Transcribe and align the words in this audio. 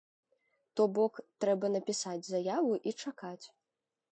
То 0.79 0.87
бок, 0.95 1.13
трэба 1.45 1.71
напісаць 1.75 2.27
заяву 2.31 2.73
і 2.89 2.95
чакаць. 3.05 3.45